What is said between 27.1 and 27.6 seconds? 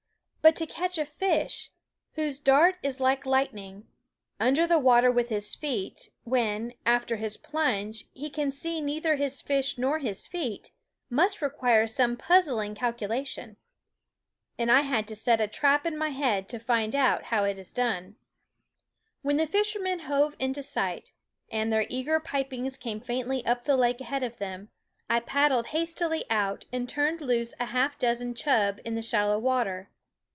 loose